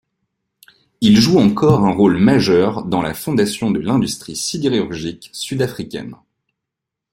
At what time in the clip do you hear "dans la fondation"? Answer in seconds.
2.85-3.69